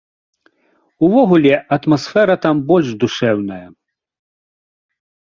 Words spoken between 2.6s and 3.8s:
больш душэўная.